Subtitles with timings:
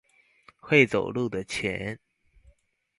[0.57, 1.99] 會走路的錢